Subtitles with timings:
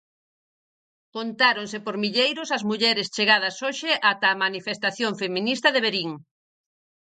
[1.15, 6.11] Contáronse por milleiros as mulleres chegadas hoxe ata a manifestación feminista de Verín.